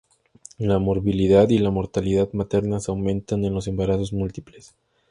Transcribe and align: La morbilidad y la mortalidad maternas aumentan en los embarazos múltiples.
La 0.57 0.79
morbilidad 0.79 1.49
y 1.49 1.59
la 1.59 1.69
mortalidad 1.69 2.33
maternas 2.33 2.89
aumentan 2.89 3.45
en 3.45 3.53
los 3.53 3.67
embarazos 3.67 4.13
múltiples. 4.13 4.73